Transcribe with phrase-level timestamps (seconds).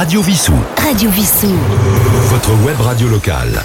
[0.00, 0.54] Radio Vissou.
[0.78, 1.52] Radio Vissou.
[2.30, 3.62] Votre web radio locale.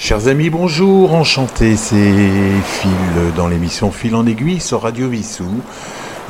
[0.00, 2.12] Chers amis, bonjour, enchanté, c'est
[2.64, 2.90] Phil
[3.36, 5.46] dans l'émission Phil en aiguille sur Radio Vissou.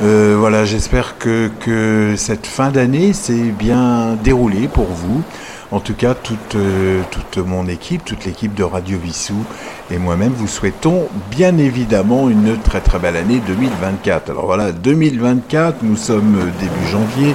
[0.02, 5.22] Euh, voilà, j'espère que, que cette fin d'année s'est bien déroulée pour vous.
[5.70, 9.42] En tout cas, toute, euh, toute mon équipe, toute l'équipe de Radio Vissou
[9.90, 14.28] et moi-même vous souhaitons bien évidemment une très très belle année 2024.
[14.28, 17.34] Alors voilà, 2024, nous sommes début janvier,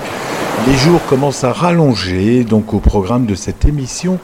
[0.67, 4.19] les jours commencent à rallonger, donc au programme de cette émission,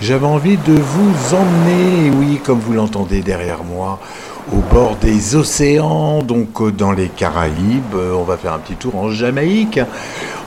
[0.00, 3.98] j'avais envie de vous emmener, oui, comme vous l'entendez derrière moi,
[4.52, 7.94] au bord des océans, donc euh, dans les Caraïbes.
[7.94, 9.80] On va faire un petit tour en Jamaïque.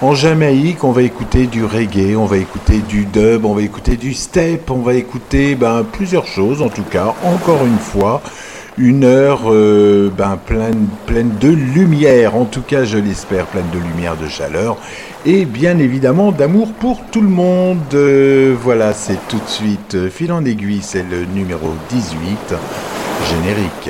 [0.01, 3.95] En Jamaïque, on va écouter du reggae, on va écouter du dub, on va écouter
[3.95, 7.13] du step, on va écouter ben, plusieurs choses en tout cas.
[7.23, 8.21] Encore une fois,
[8.77, 13.79] une heure euh, ben, pleine, pleine de lumière, en tout cas je l'espère, pleine de
[13.79, 14.77] lumière, de chaleur
[15.25, 17.95] et bien évidemment d'amour pour tout le monde.
[18.61, 22.55] voilà, c'est tout de suite fil en aiguille, c'est le numéro 18
[23.29, 23.89] générique.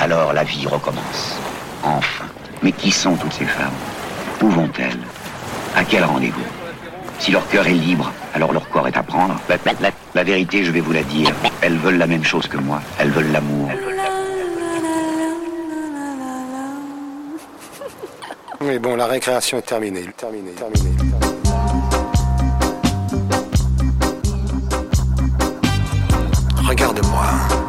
[0.00, 1.36] Alors la vie recommence.
[1.82, 2.24] Enfin.
[2.62, 3.74] Mais qui sont toutes ces femmes?
[4.40, 4.98] Où vont-elles
[5.74, 6.46] À quel rendez-vous?
[7.18, 9.36] Si leur cœur est libre, alors leur corps est à prendre.
[10.14, 12.80] La, vérité, je vais vous la dire, elles veulent la même chose que moi.
[12.98, 13.70] Elles veulent l'amour.
[18.60, 20.08] Mais bon, la récréation est terminée.
[20.16, 20.96] terminée, terminée.
[26.68, 27.67] Regarde-moi.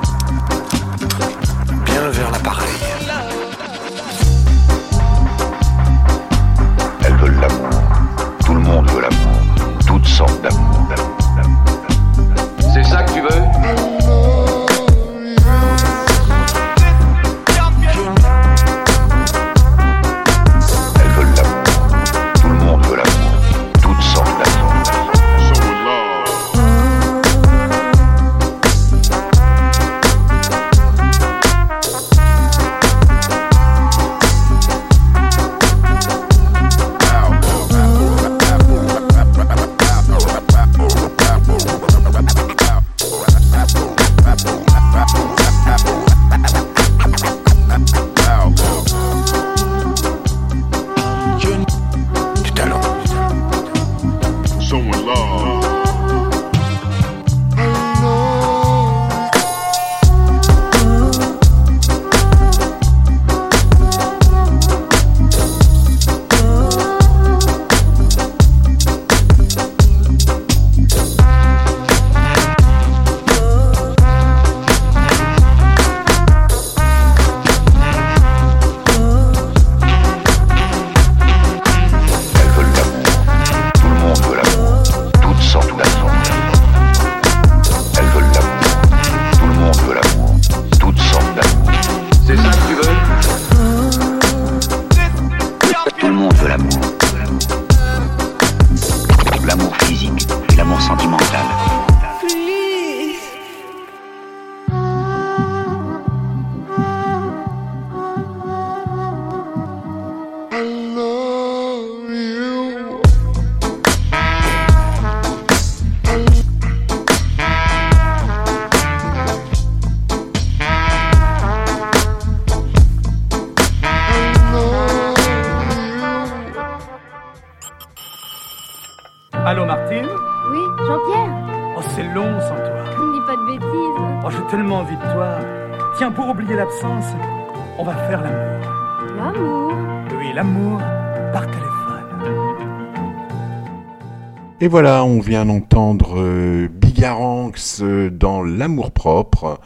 [144.62, 149.62] Et voilà, on vient d'entendre euh, Bigaranx euh, dans L'amour propre.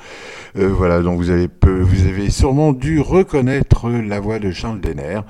[0.55, 1.49] Euh, voilà, donc vous avez,
[2.29, 5.21] sûrement dû reconnaître la voix de Charles Denner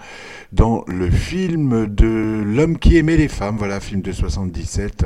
[0.52, 5.06] dans le film de L'homme qui aimait les femmes, voilà, film de 77,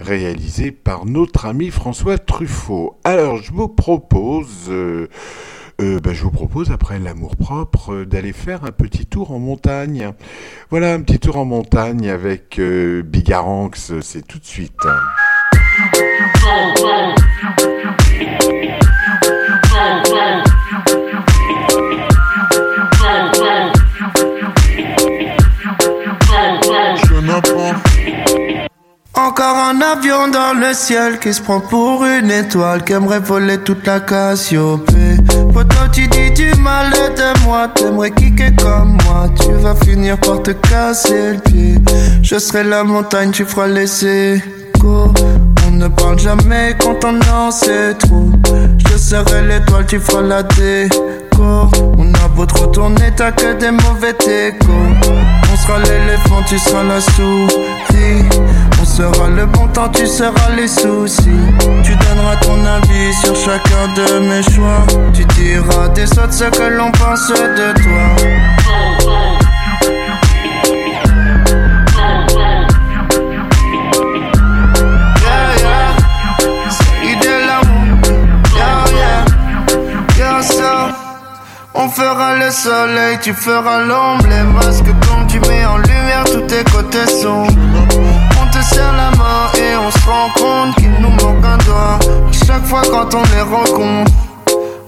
[0.00, 2.98] réalisé par notre ami François Truffaut.
[3.04, 4.68] Alors, je vous propose
[5.82, 10.12] ben, je vous propose, après l'amour propre, euh, d'aller faire un petit tour en montagne.
[10.70, 14.72] Voilà, un petit tour en montagne avec euh, Bigaranx, c'est tout de suite.
[29.14, 33.58] Encore un avion dans le ciel qui se prend pour une étoile qui aimerait voler
[33.58, 35.11] toute la Cassiopée.
[35.92, 40.52] Tu dis du mal de moi, t'aimerais kicker comme moi, tu vas finir par te
[40.52, 41.74] casser le pied.
[42.22, 44.42] Je serai la montagne, tu feras laisser.
[44.82, 48.30] On ne parle jamais quand on en sait trop.
[48.78, 51.68] Je serai l'étoile, tu feras la déco.
[51.98, 54.72] On a beau trop tourner, t'as que des mauvais échos.
[55.52, 58.24] On sera l'éléphant, tu seras la souris.
[58.82, 61.30] On sera le bon temps, tu seras les soucis.
[61.84, 64.84] Tu donneras ton avis sur chacun de mes choix.
[65.14, 68.02] Tu diras des autres ce que l'on pense de toi.
[81.74, 86.40] On fera le soleil, tu feras l'ombre, les masques comme tu mets en lumière, tous
[86.42, 87.91] tes côtés sombres.
[88.62, 91.98] On te serre la main et on se rend compte qu'il nous manque un doigt.
[92.46, 94.12] Chaque fois quand on les rencontre,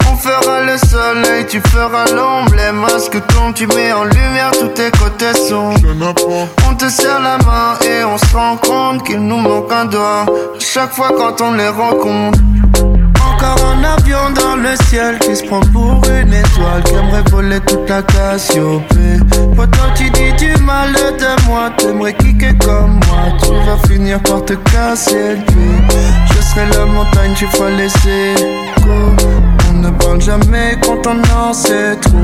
[0.08, 4.68] on fera le soleil, tu feras l'ombre, les masques comme tu mets en lumière, tous
[4.68, 5.80] tes côtés sombres.
[6.70, 10.26] On te serre la main et on se rend compte qu'il nous manque un doigt.
[10.60, 12.38] Chaque fois quand on les rencontre.
[13.44, 17.60] Encore un avion dans le ciel qui se prend pour une étoile qui aimerait voler
[17.60, 19.18] toute la Cassiopée.
[19.54, 24.44] Pourtant tu dis du mal de moi, t'aimerais kicker comme moi, tu vas finir par
[24.44, 25.96] te casser le pied.
[26.26, 28.34] Je serai la montagne, tu feras laisser
[28.82, 29.14] go.
[29.68, 32.16] On ne parle jamais quand on en sait trop.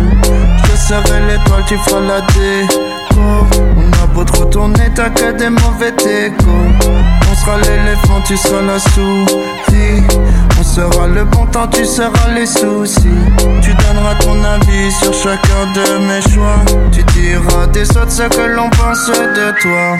[0.64, 3.20] Je serai l'étoile, tu feras la déco.
[3.76, 6.90] On a beau trop tourner, t'as que des mauvais échos.
[7.30, 10.02] On sera l'éléphant, tu seras la souris.
[10.70, 13.08] On sera le bon temps, tu seras les soucis.
[13.60, 16.64] Tu donneras ton avis sur chacun de mes choix.
[16.92, 19.98] Tu diras des autres ce que l'on pense de toi.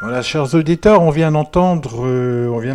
[0.00, 2.74] Voilà, chers auditeurs, on vient d'entendre, euh, on vient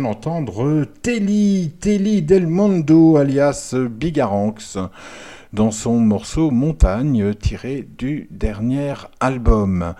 [1.02, 4.78] Telly, Telly Del Mondo, alias Bigaranx,
[5.56, 9.94] dans son morceau Montagne, tiré du dernier album.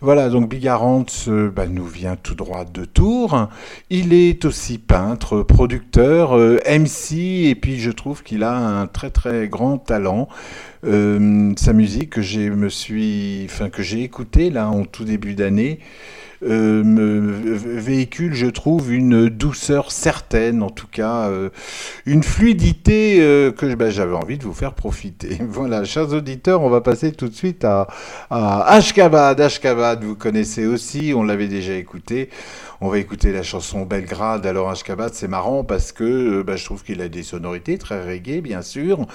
[0.00, 3.48] Voilà, donc Bigaranx euh, bah, nous vient tout droit de Tours.
[3.90, 9.10] Il est aussi peintre, producteur, euh, MC, et puis je trouve qu'il a un très
[9.10, 10.28] très grand talent.
[10.86, 15.34] Euh, sa musique que j'ai me suis, enfin que j'ai écouté là en tout début
[15.34, 15.80] d'année
[16.42, 21.50] véhicule, je trouve, une douceur certaine, en tout cas, euh,
[22.06, 25.38] une fluidité euh, que bah, j'avais envie de vous faire profiter.
[25.50, 27.88] Voilà, chers auditeurs, on va passer tout de suite à,
[28.30, 29.40] à Ashkabad.
[29.40, 32.30] Ashkabad, vous connaissez aussi, on l'avait déjà écouté.
[32.82, 34.46] On va écouter la chanson Belgrade.
[34.46, 38.02] Alors Ashkabad, c'est marrant parce que euh, bah, je trouve qu'il a des sonorités très
[38.02, 39.06] reggae, bien sûr,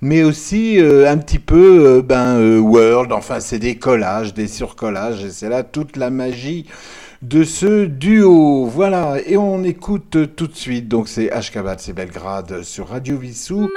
[0.00, 3.12] mais aussi euh, un petit peu euh, ben, world.
[3.12, 6.64] Enfin, c'est des collages, des surcollages, et c'est là toute la magie
[7.20, 8.64] de ce duo.
[8.64, 10.88] Voilà, et on écoute tout de suite.
[10.88, 13.68] Donc c'est Ashkabad, c'est Belgrade sur Radio Vissou.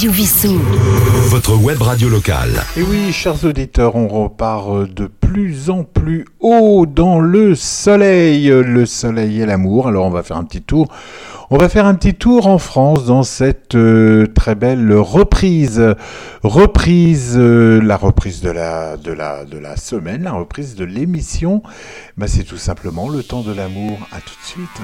[0.00, 0.58] Radio Vissou.
[1.28, 2.64] Votre web radio locale.
[2.74, 8.48] Et oui, chers auditeurs, on repart de plus en plus haut dans le soleil.
[8.48, 9.88] Le soleil et l'amour.
[9.88, 10.88] Alors on va faire un petit tour.
[11.50, 15.94] On va faire un petit tour en France dans cette euh, très belle reprise.
[16.42, 21.62] Reprise, euh, la reprise de la, de, la, de la semaine, la reprise de l'émission.
[22.16, 23.98] Bah, C'est tout simplement le temps de l'amour.
[24.12, 24.80] À tout de suite.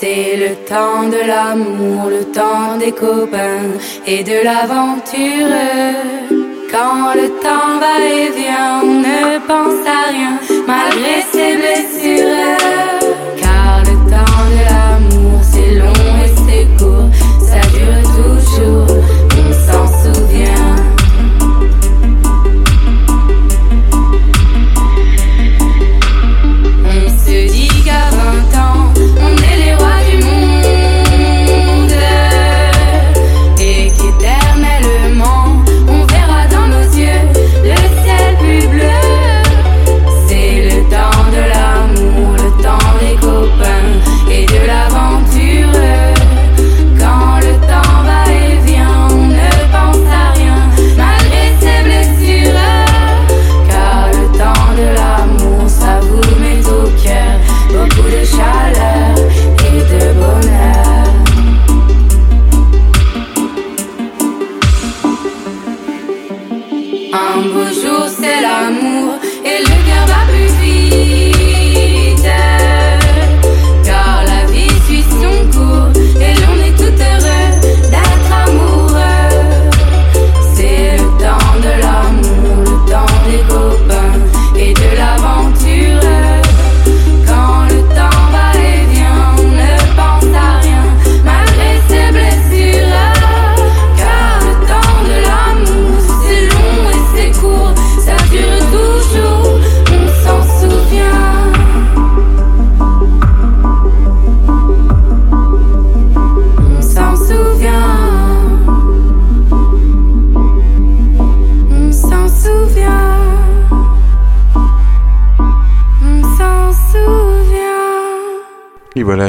[0.00, 3.66] C'est le temps de l'amour, le temps des copains
[4.06, 5.56] et de l'aventure.
[6.70, 10.38] Quand le temps va et vient, on ne pense à rien
[10.68, 12.97] malgré ses blessures.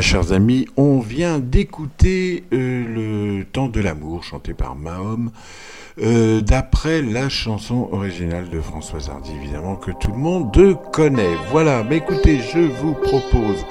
[0.02, 5.32] Chers amis, on vient d'écouter euh, le temps de l'amour chanté par Mahom.
[6.02, 10.52] euh, D'après la chanson originale de Françoise Hardy, évidemment, que tout le monde
[10.92, 11.36] connaît.
[11.50, 13.66] Voilà, mais écoutez, je vous propose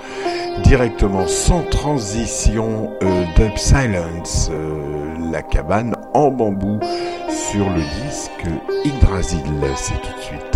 [0.65, 6.81] directement, sans transition, euh, Dub Silence, euh, la cabane en bambou,
[7.31, 8.47] sur le disque
[8.85, 9.41] Yggdrasil.
[9.77, 10.48] C'est tout de suite.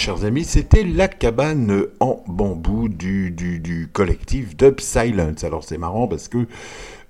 [0.00, 5.44] Chers amis, c'était la cabane en bambou du, du, du collectif Dub Silence.
[5.44, 6.46] Alors c'est marrant parce que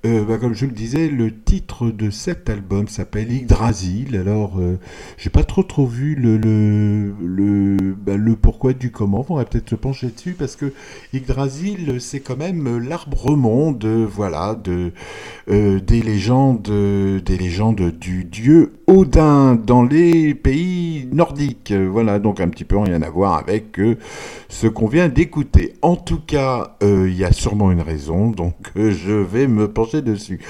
[0.07, 4.17] euh, bah, comme je le disais, le titre de cet album s'appelle Yggdrasil.
[4.17, 4.79] Alors, euh,
[5.19, 9.27] j'ai pas trop trop vu le le le, bah, pourquoi du comment.
[9.29, 10.73] On va peut-être se pencher dessus parce que
[11.13, 14.93] Yggdrasil, c'est quand même l'arbre monde, voilà, de
[15.51, 21.73] euh, des légendes, des légendes du dieu Odin dans les pays nordiques.
[21.73, 23.79] Voilà, donc un petit peu rien à voir avec
[24.49, 25.75] ce qu'on vient d'écouter.
[25.83, 30.40] En tout cas, il y a sûrement une raison, donc je vais me pencher dessus.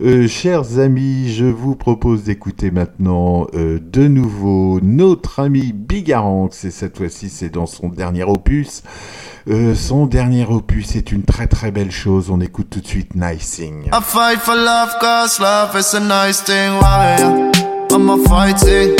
[0.00, 6.70] Euh, chers amis, je vous propose d'écouter maintenant euh, de nouveau notre ami Bigaranx, et
[6.70, 8.82] cette fois-ci c'est dans son dernier opus.
[9.50, 13.14] Euh, son dernier opus est une très très belle chose, on écoute tout de suite
[13.14, 13.86] Nice Thing.
[13.86, 17.50] I fight for love cause love is a nice thing, warrior.
[17.90, 18.96] I'm a fighting.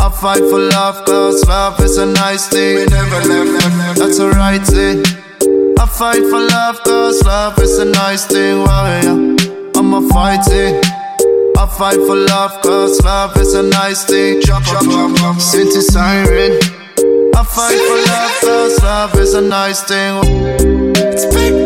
[0.00, 2.76] I fight for love cause love is a nice thing.
[2.78, 5.21] We never left, that's a right thing.
[5.82, 9.34] I fight for love, cause love is a nice thing, warrior.
[9.74, 10.80] I'm a fighting.
[11.58, 14.40] I fight for love, cause love is a nice thing.
[14.42, 16.52] Jump, jump, jump, jump, City siren.
[17.34, 20.22] I fight for love, cause love is a nice thing.
[20.94, 21.61] It's picture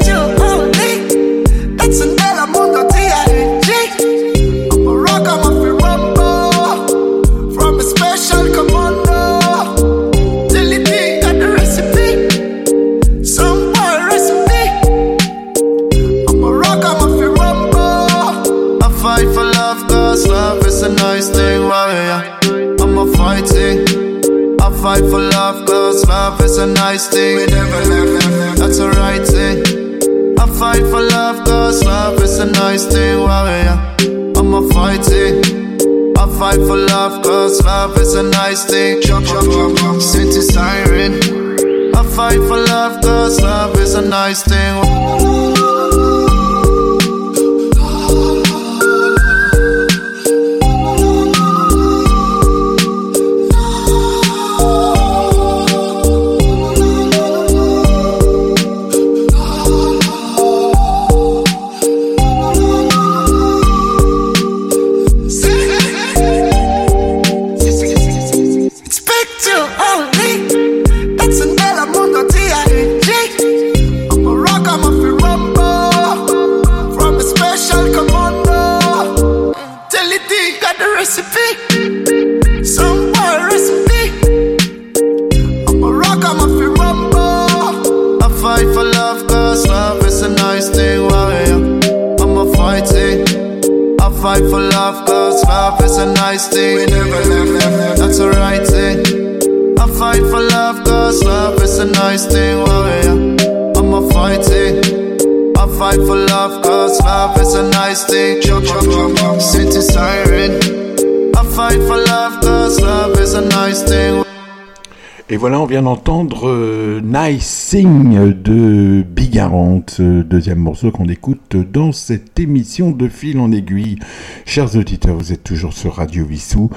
[115.29, 121.57] Et voilà, on vient d'entendre euh, Nice Thing de Bigarant, euh, deuxième morceau qu'on écoute
[121.57, 123.99] dans cette émission de fil en aiguille.
[124.47, 126.71] Chers auditeurs, vous êtes toujours sur Radio Vissou.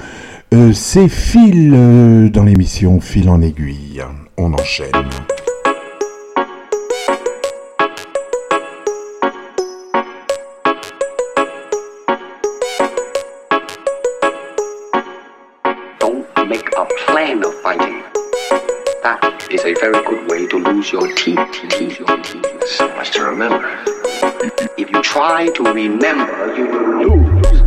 [0.52, 4.02] Euh, C'est fil euh, dans l'émission Fil en aiguille.
[4.36, 4.90] On enchaîne.
[19.52, 21.38] Is a very good way to lose your teeth.
[21.52, 22.46] teeth, your teeth.
[22.66, 23.82] So much to remember.
[24.78, 27.60] If you try to remember, you will lose.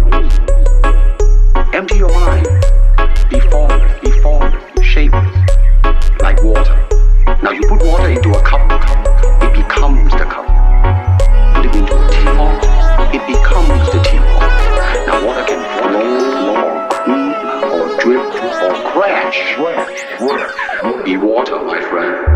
[1.74, 2.48] Empty your mind.
[3.30, 5.36] Be formed, be formed, shapeless,
[6.22, 6.88] like water.
[7.44, 9.03] Now you put water into a cup, it
[21.04, 22.33] Be water, my friend.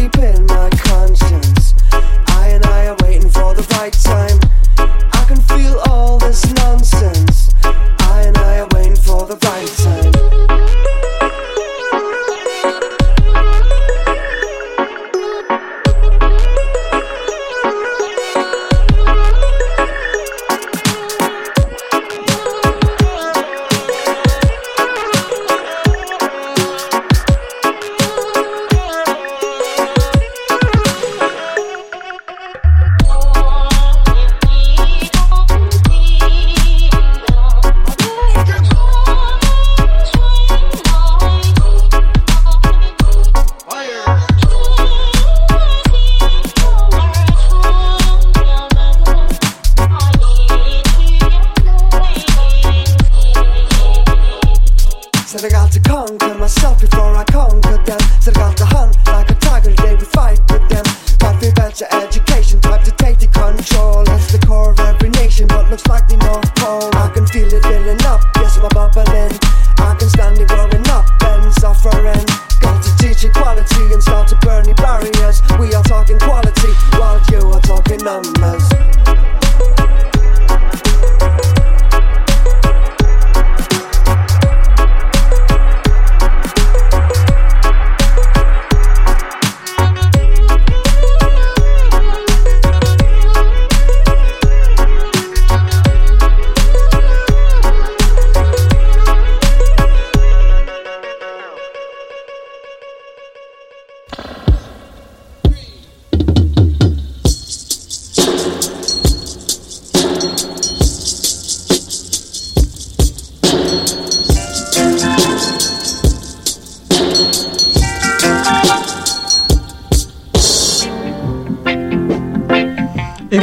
[0.00, 0.39] sleeping.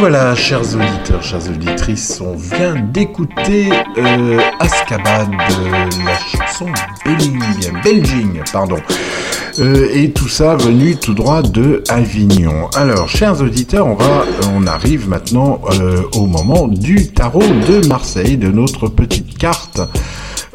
[0.09, 3.67] Voilà, chers auditeurs, chères auditrices, on vient d'écouter
[3.97, 6.67] euh, Azkaban de la chanson
[7.03, 7.41] Belling,
[7.83, 8.77] Belging, pardon.
[9.59, 12.69] Euh, et tout ça venu tout droit de Avignon.
[12.73, 18.37] Alors, chers auditeurs, on va, on arrive maintenant euh, au moment du tarot de Marseille,
[18.37, 19.81] de notre petite carte.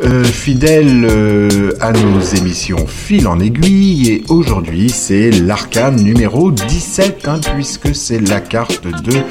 [0.05, 7.29] Euh, fidèle euh, à nos émissions fil en aiguille et aujourd'hui c'est l'arcane numéro 17
[7.29, 9.23] hein, puisque c'est la carte de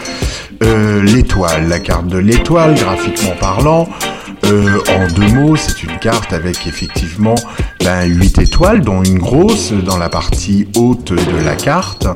[0.63, 3.89] euh, l'étoile, la carte de l'étoile graphiquement parlant.
[4.45, 7.35] Euh, en deux mots, c'est une carte avec effectivement
[7.83, 12.07] ben, 8 étoiles, dont une grosse dans la partie haute de la carte.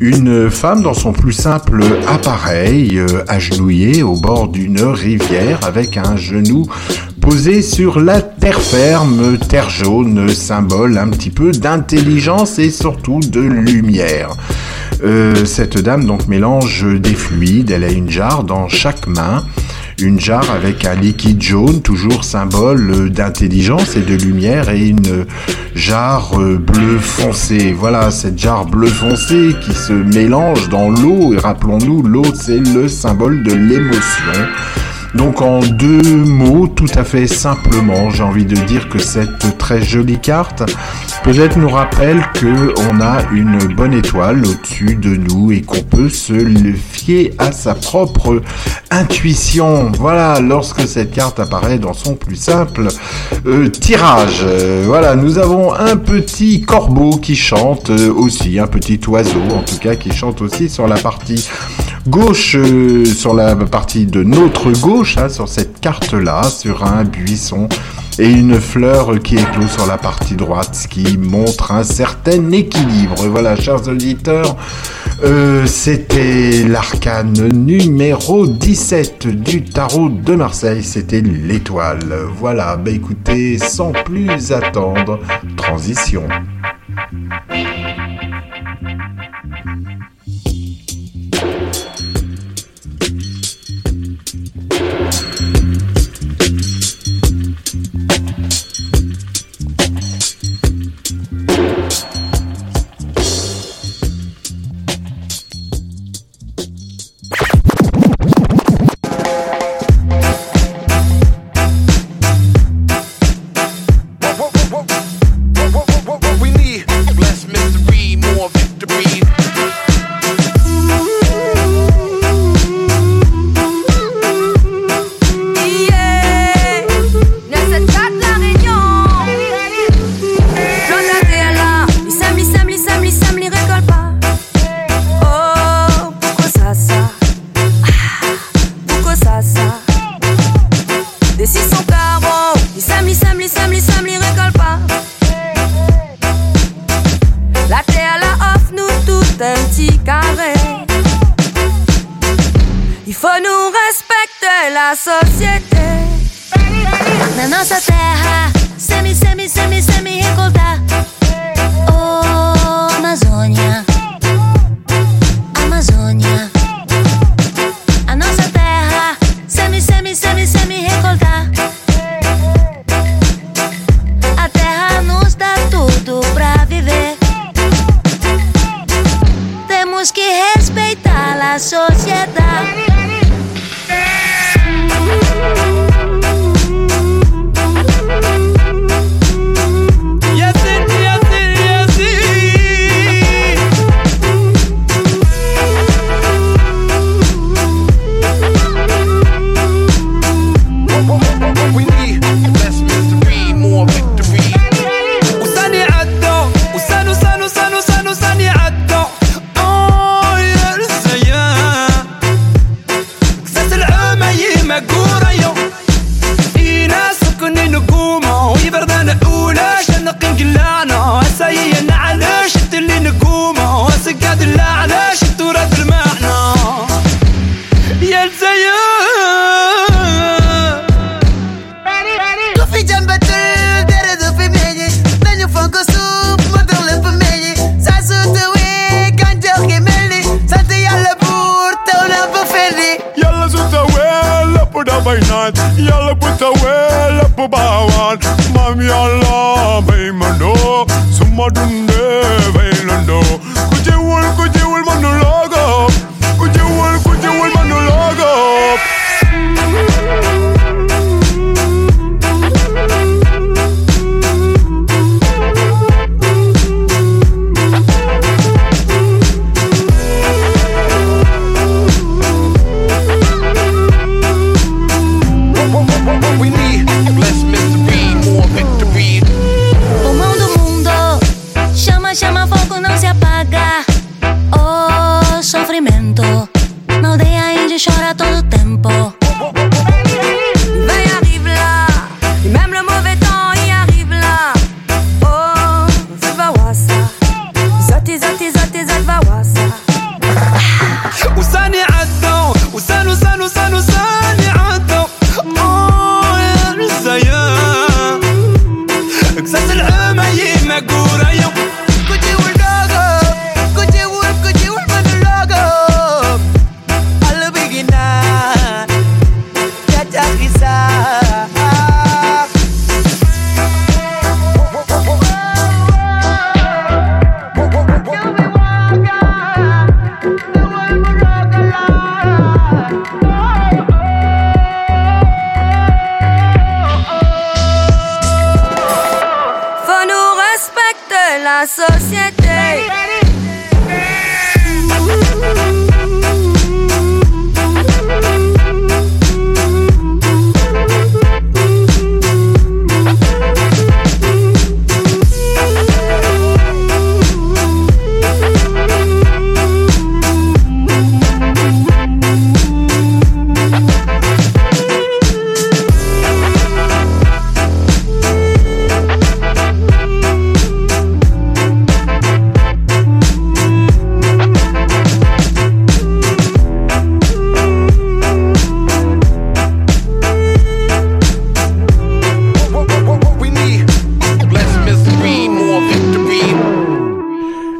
[0.00, 6.16] Une femme dans son plus simple appareil, euh, agenouillée au bord d'une rivière avec un
[6.16, 6.66] genou
[7.20, 13.40] posé sur la terre ferme, terre jaune, symbole un petit peu d'intelligence et surtout de
[13.40, 14.30] lumière.
[15.02, 19.44] Euh, cette dame donc mélange des fluides, elle a une jarre dans chaque main
[20.00, 25.24] une jarre avec un liquide jaune, toujours symbole d'intelligence et de lumière, et une
[25.74, 27.74] jarre bleu foncé.
[27.76, 32.88] Voilà, cette jarre bleu foncé qui se mélange dans l'eau, et rappelons-nous, l'eau c'est le
[32.88, 34.32] symbole de l'émotion.
[35.16, 39.80] Donc en deux mots, tout à fait simplement, j'ai envie de dire que cette très
[39.80, 40.62] jolie carte
[41.24, 46.10] peut-être nous rappelle que on a une bonne étoile au-dessus de nous et qu'on peut
[46.10, 48.42] se le fier à sa propre
[48.90, 49.90] intuition.
[49.98, 52.88] Voilà, lorsque cette carte apparaît dans son plus simple
[53.46, 54.42] euh, tirage.
[54.44, 59.62] Euh, voilà, nous avons un petit corbeau qui chante euh, aussi, un petit oiseau en
[59.62, 61.48] tout cas qui chante aussi sur la partie
[62.08, 67.68] gauche, euh, sur la partie de notre gauche, hein, sur cette carte-là, sur un buisson
[68.18, 73.26] et une fleur qui éclot sur la partie droite, ce qui montre un certain équilibre.
[73.28, 74.56] Voilà, chers auditeurs,
[75.24, 82.16] euh, c'était l'arcane numéro 17 du tarot de Marseille, c'était l'étoile.
[82.38, 85.18] Voilà, bah écoutez, sans plus attendre,
[85.56, 86.22] transition.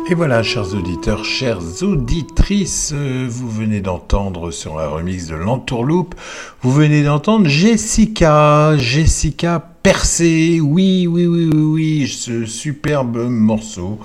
[0.08, 6.14] Et voilà, chers auditeurs, chères auditrices, vous venez d'entendre sur la remix de l'entourloupe,
[6.62, 13.98] vous venez d'entendre Jessica, Jessica Percé, oui, oui, oui, oui, ce superbe morceau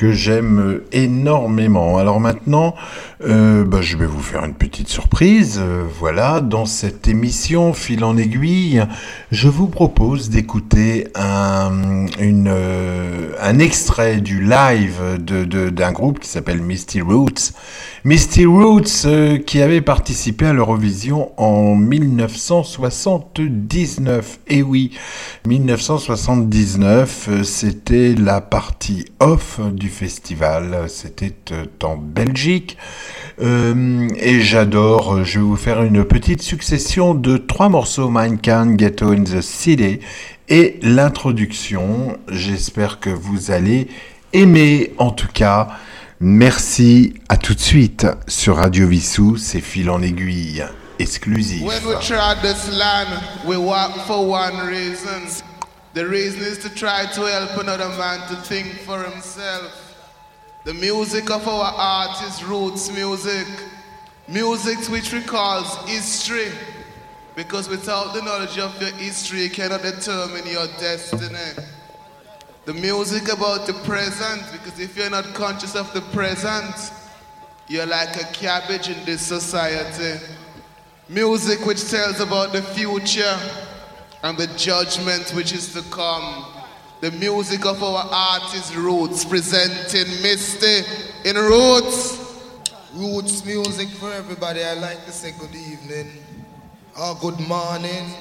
[0.00, 1.98] que j'aime énormément.
[1.98, 2.74] Alors maintenant,
[3.22, 5.60] euh, bah, je vais vous faire une petite surprise.
[5.62, 8.82] Euh, voilà, dans cette émission Fil en aiguille,
[9.30, 16.30] je vous propose d'écouter un, euh, un extrait du live de, de- d'un groupe qui
[16.30, 17.52] s'appelle Misty Roots.
[18.06, 24.38] Misty Roots euh, qui avait participé à l'Eurovision en 1979.
[24.48, 24.92] Et oui,
[25.46, 30.86] 1979, euh, c'était la partie off du festival.
[30.88, 32.78] C'était euh, en Belgique.
[33.42, 38.38] Euh, et j'adore, euh, je vais vous faire une petite succession de trois morceaux, Mine
[38.42, 40.00] Can, Ghetto in the City,
[40.48, 42.16] et l'introduction.
[42.28, 43.88] J'espère que vous allez
[44.32, 45.68] aimer, en tout cas.
[46.20, 50.64] Merci, à tout de suite sur Radio Vissou, c'est fil en aiguille.
[51.00, 51.62] exclusif.
[51.62, 51.96] When we
[52.42, 52.68] this
[53.46, 53.56] we
[54.06, 55.49] for one reason.
[55.92, 59.96] The reason is to try to help another man to think for himself.
[60.64, 63.46] The music of our art is roots music.
[64.28, 66.52] Music which recalls history.
[67.34, 71.66] Because without the knowledge of your history, you cannot determine your destiny.
[72.66, 76.92] The music about the present, because if you're not conscious of the present,
[77.66, 80.24] you're like a cabbage in this society.
[81.08, 83.36] Music which tells about the future
[84.22, 86.44] and the judgment which is to come.
[87.00, 90.82] The music of our artist roots, presenting Misty
[91.24, 92.18] in roots.
[92.94, 94.62] Roots music for everybody.
[94.62, 96.10] I like to say good evening
[97.00, 98.12] or good morning.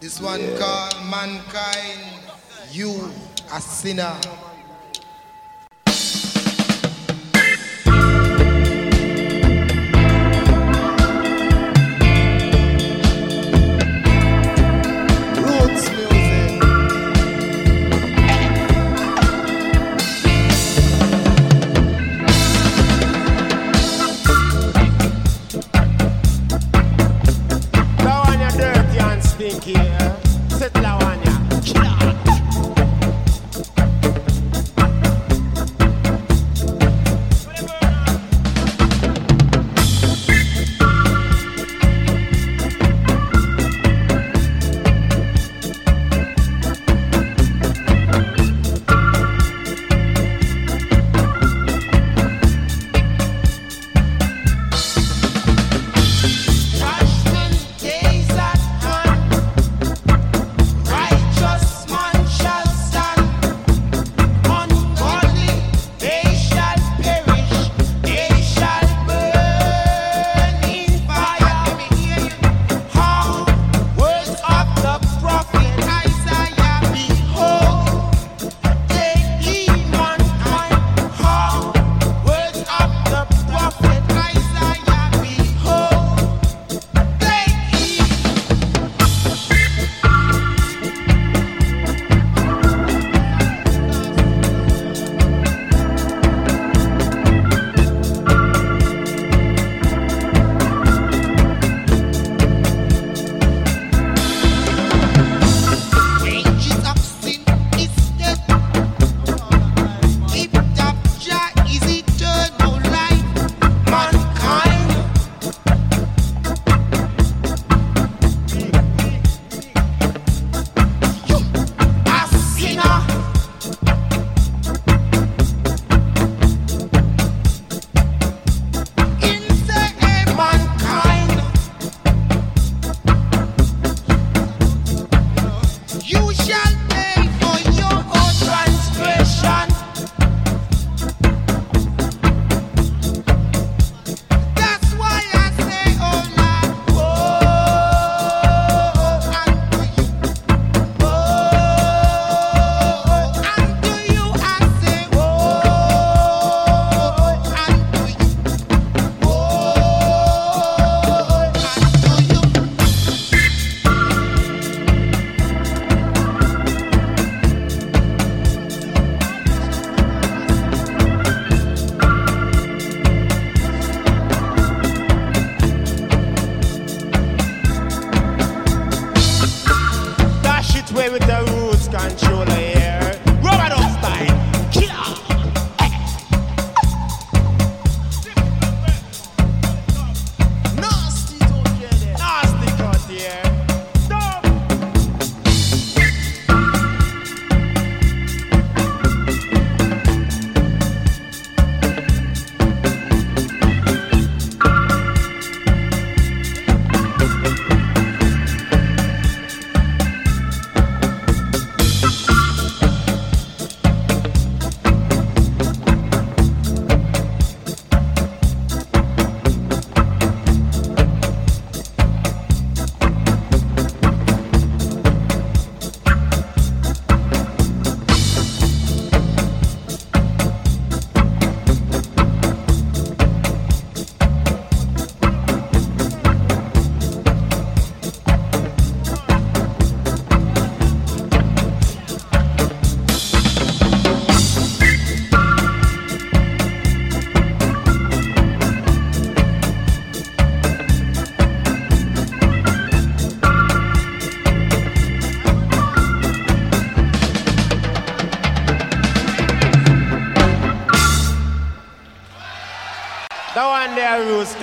[0.00, 0.58] This one Yeah.
[0.58, 2.00] called Mankind,
[2.70, 3.10] You
[3.52, 4.14] a Sinner.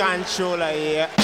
[0.01, 1.20] Controller here.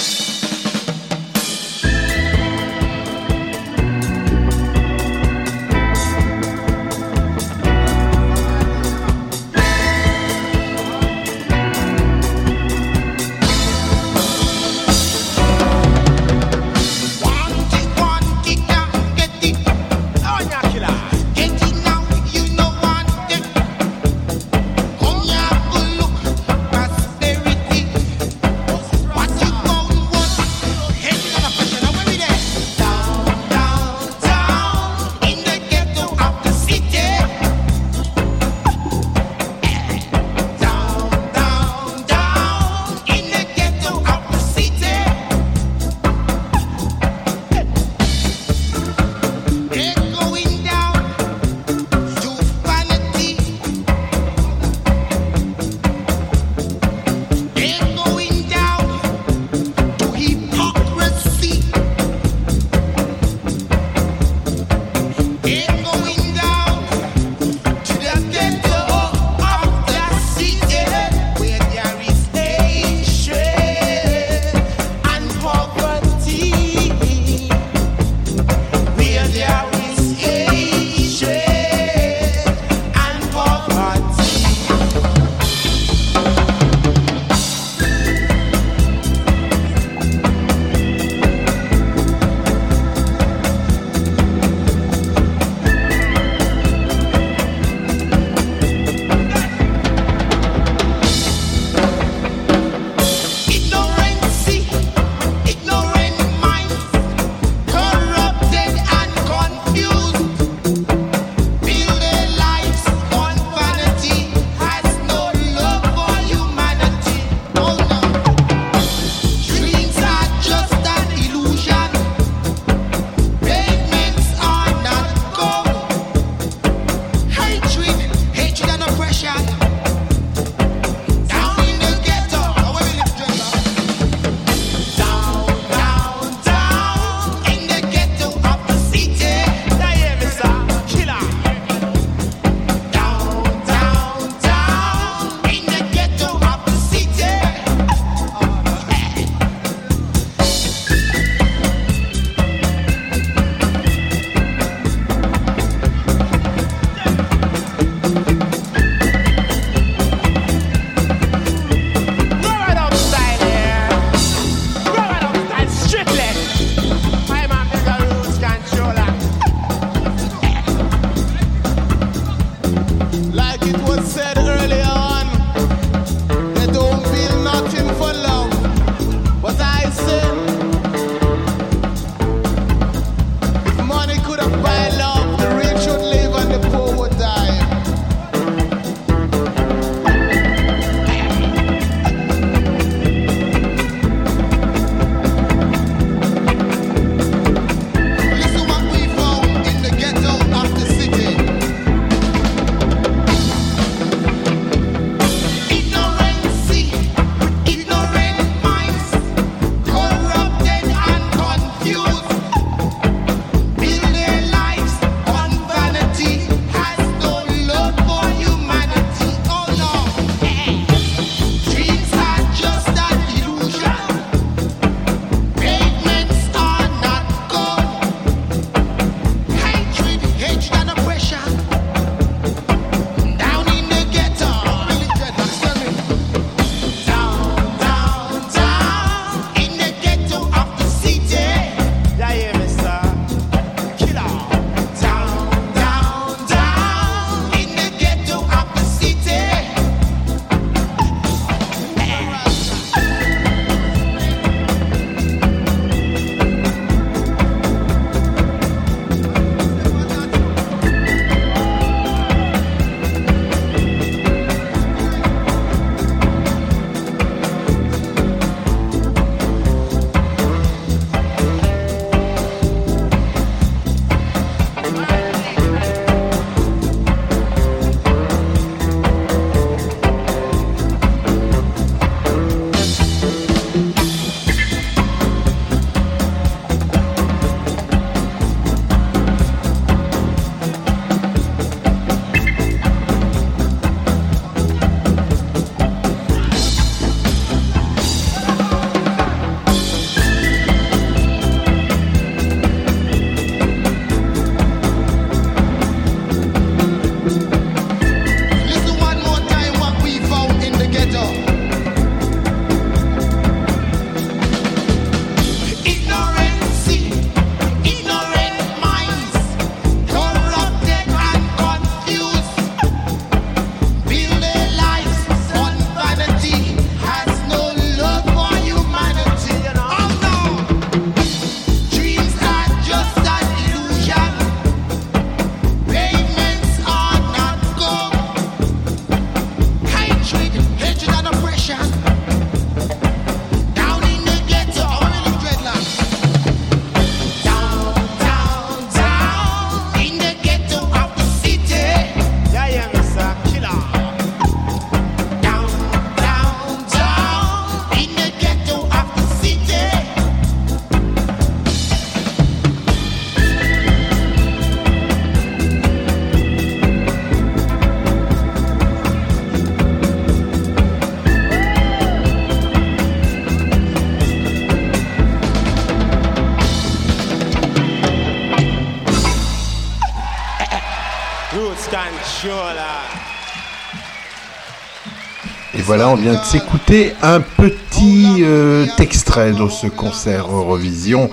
[385.73, 391.29] Et voilà, on vient de s'écouter un petit euh, extrait de ce concert Eurovision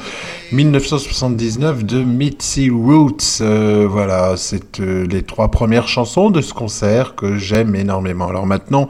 [0.53, 3.40] 1979 de Mitzi Roots.
[3.40, 8.28] Euh, voilà, c'est euh, les trois premières chansons de ce concert que j'aime énormément.
[8.28, 8.88] Alors maintenant,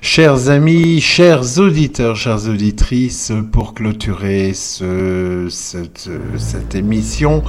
[0.00, 7.42] chers amis, chers auditeurs, chères auditrices, pour clôturer ce, cette, cette émission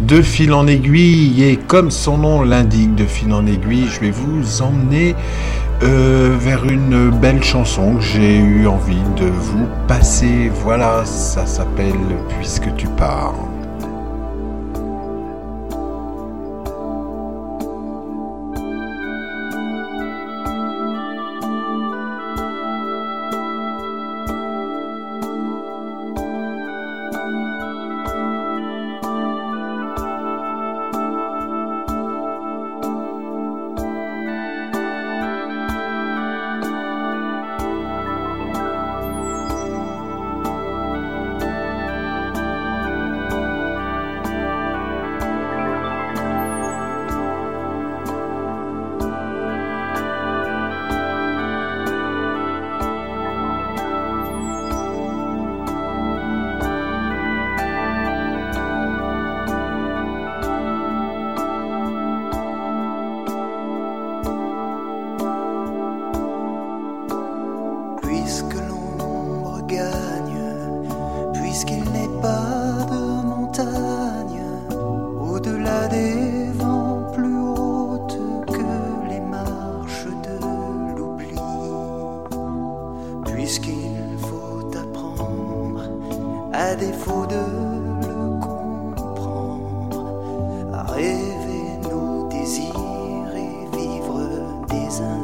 [0.00, 4.10] de fil en aiguille, et comme son nom l'indique, de fil en aiguille, je vais
[4.12, 5.14] vous emmener
[5.84, 10.50] euh, vers une belle chanson que j'ai eu envie de vous passer.
[10.62, 11.94] Voilà, ça s'appelle
[12.38, 13.53] Puisque tu pars.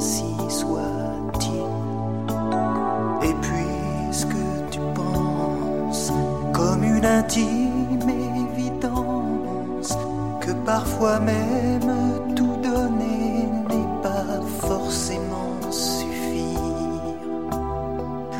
[0.01, 1.69] Ainsi soit-il.
[3.29, 6.11] Et puisque tu penses
[6.55, 8.09] comme une intime
[8.57, 9.93] évidence
[10.41, 17.19] que parfois même tout donner n'est pas forcément suffire,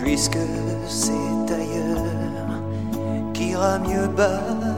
[0.01, 0.47] puisque
[0.89, 2.55] c'est ailleurs
[3.35, 4.70] qu'ira mieux battre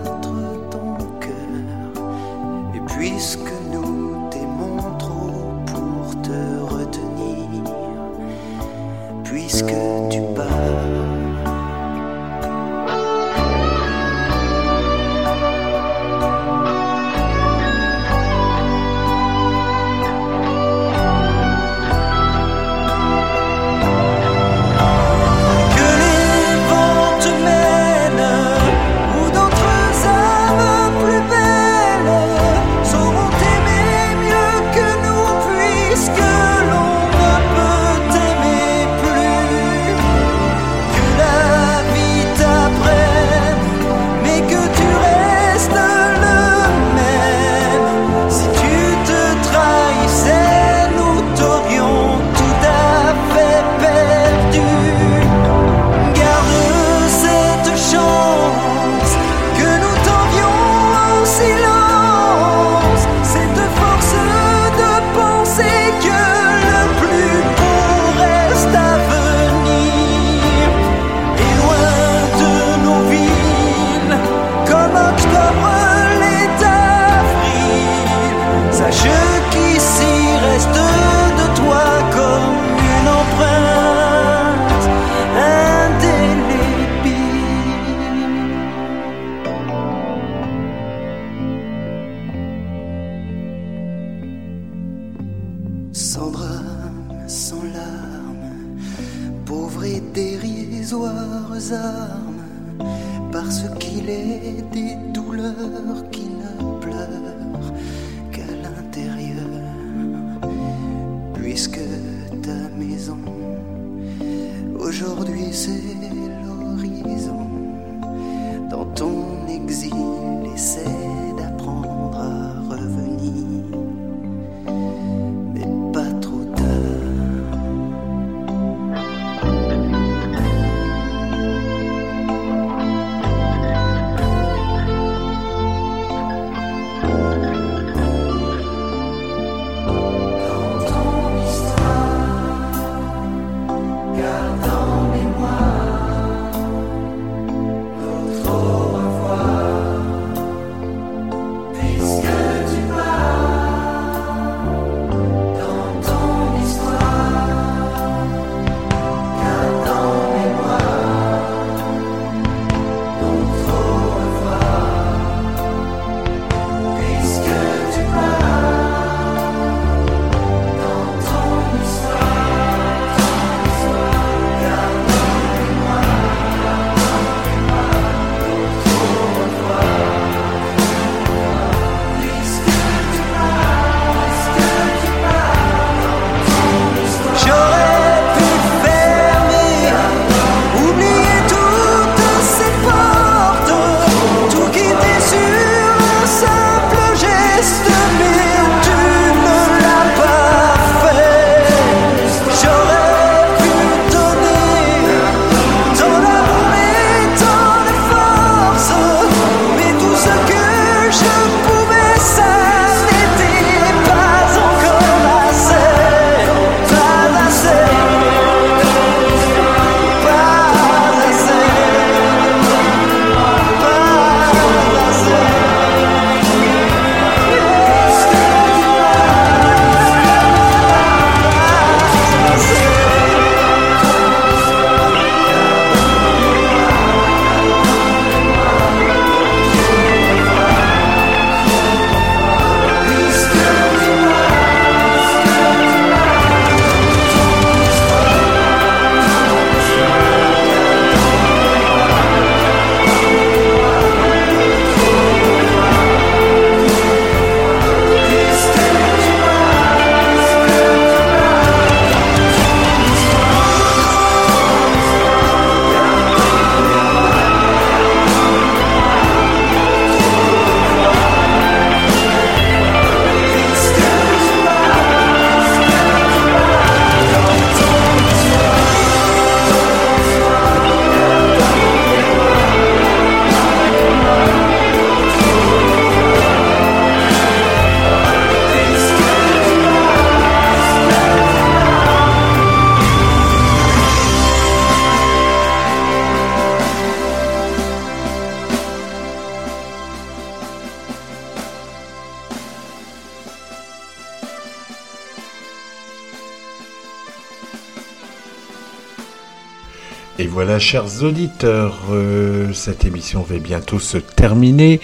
[310.38, 314.98] Et voilà, chers auditeurs, euh, cette émission va bientôt se terminer.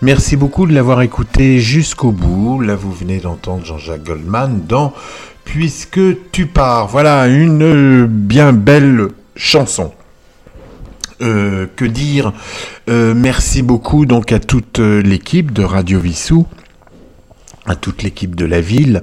[0.00, 2.60] Merci beaucoup de l'avoir écouté jusqu'au bout.
[2.60, 4.92] Là, vous venez d'entendre Jean-Jacques Goldman dans
[5.44, 6.00] Puisque
[6.32, 6.88] tu pars.
[6.88, 9.92] Voilà, une bien belle chanson.
[11.20, 12.32] Euh, que dire?
[12.90, 16.46] Euh, Merci beaucoup donc à toute l'équipe de Radio Vissou
[17.66, 19.02] à toute l'équipe de la ville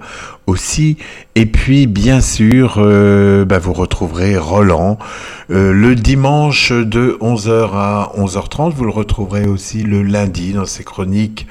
[0.49, 0.97] aussi.
[1.35, 4.97] Et puis, bien sûr, euh, bah, vous retrouverez Roland
[5.51, 8.71] euh, le dimanche de 11h à 11h30.
[8.71, 11.47] Vous le retrouverez aussi le lundi dans ses chroniques,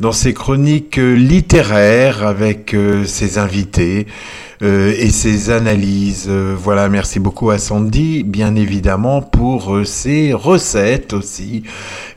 [0.00, 4.06] dans ses chroniques euh, littéraires avec euh, ses invités.
[4.62, 6.30] et ses analyses.
[6.30, 11.64] Voilà, merci beaucoup à Sandy, bien évidemment, pour ses recettes aussi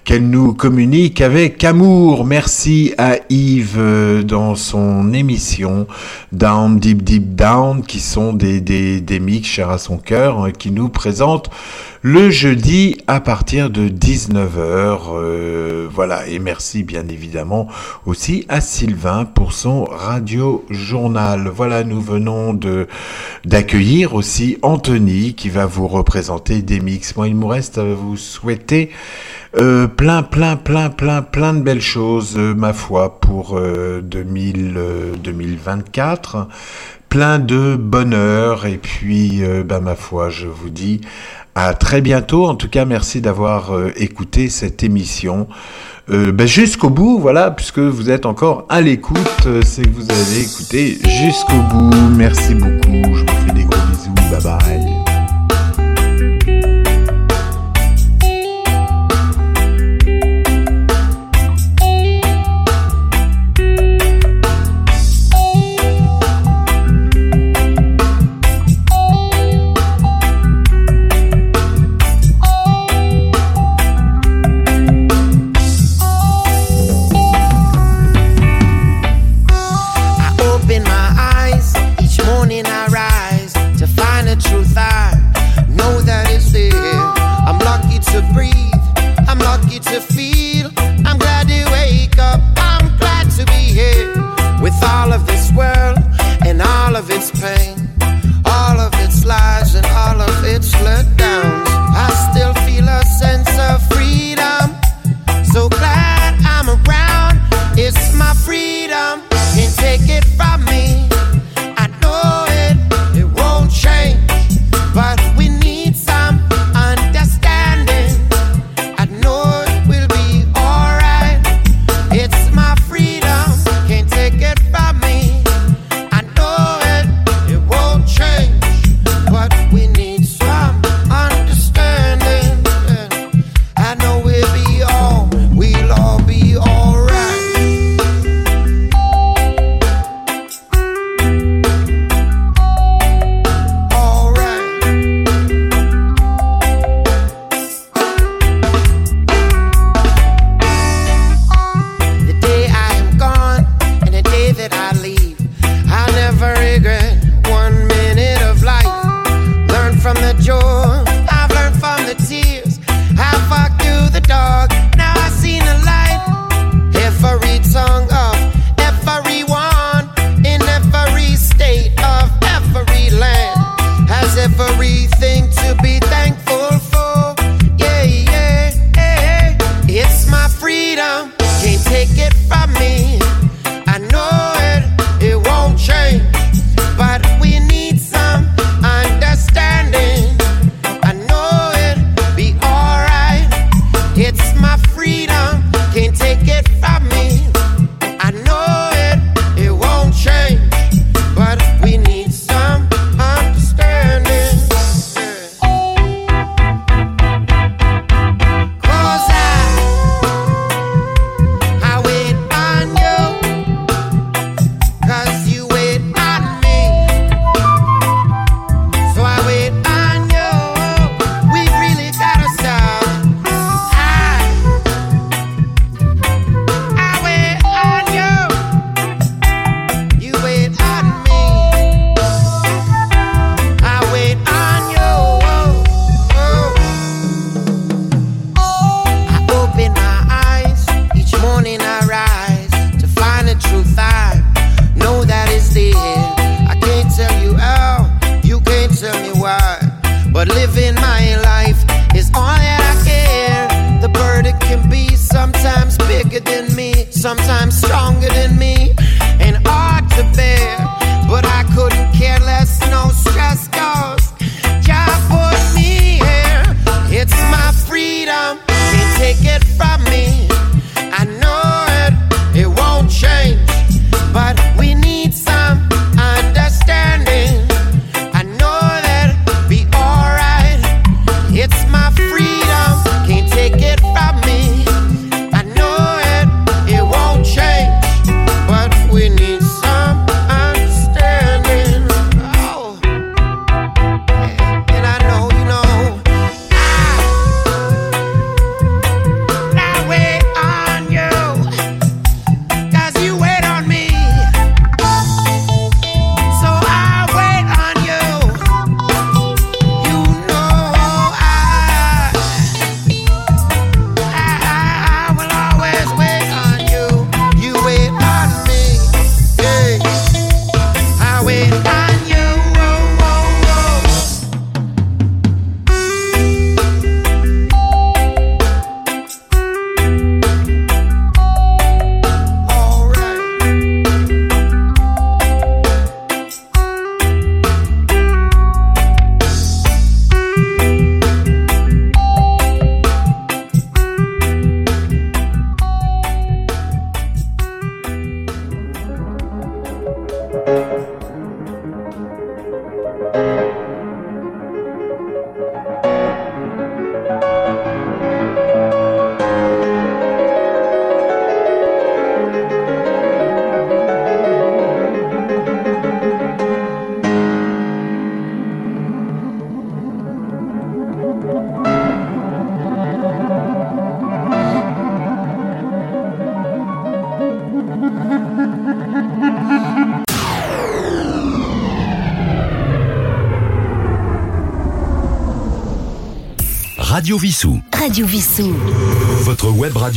[0.05, 2.23] qu'elle nous communique avec amour.
[2.23, 5.88] Merci à Yves dans son émission
[6.32, 10.51] Down Deep Deep Down, qui sont des, des, des mix chers à son cœur, hein,
[10.51, 11.49] qui nous présente
[12.01, 14.99] le jeudi à partir de 19h.
[15.15, 17.68] euh, voilà, et merci bien évidemment
[18.05, 21.49] aussi à Sylvain pour son radio journal.
[21.53, 22.88] Voilà, nous venons de
[23.45, 27.15] d'accueillir aussi Anthony qui va vous représenter des mix.
[27.15, 28.91] Moi, il me reste à vous souhaiter
[29.60, 34.74] euh, plein, plein, plein, plein, plein de belles choses, euh, ma foi, pour euh, 2000,
[34.78, 36.47] euh, 2024.
[37.10, 41.01] Plein de bonheur et puis, euh, bah, ma foi, je vous dis
[41.55, 42.45] à très bientôt.
[42.45, 45.47] En tout cas, merci d'avoir euh, écouté cette émission.
[46.10, 50.10] Euh, bah, jusqu'au bout, voilà, puisque vous êtes encore à l'écoute, euh, c'est que vous
[50.10, 51.95] avez écouté jusqu'au bout.
[52.16, 55.07] Merci beaucoup, je vous fais des gros bisous, bye bye.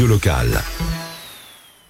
[0.01, 0.70] Radio locale.